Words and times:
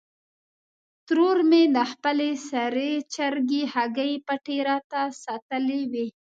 ترور 1.07 1.37
مې 1.49 1.63
د 1.75 1.77
خپلې 1.91 2.29
سرې 2.49 2.91
چرګې 3.13 3.61
هګۍ 3.73 4.13
پټې 4.25 4.57
راته 4.69 5.01
ساتلې 5.23 5.81
وې. 5.91 6.07